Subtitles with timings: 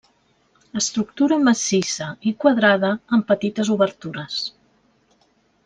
[0.79, 4.41] Estructura massissa i quadrada amb petites obertures.